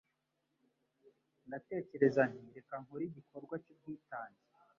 ndatekereza 1.47 2.21
nti 2.31 2.45
reka 2.55 2.75
nkore 2.83 3.03
igikorwa 3.07 3.55
cy'ubwitange 3.63 4.41